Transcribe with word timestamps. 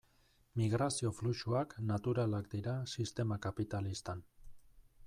Migrazio 0.61 1.11
fluxuak 1.17 1.75
naturalak 1.91 2.51
dira 2.55 2.75
sistema 2.95 3.39
kapitalistan. 3.47 4.27